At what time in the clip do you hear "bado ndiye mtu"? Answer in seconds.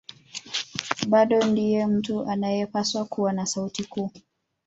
1.07-2.25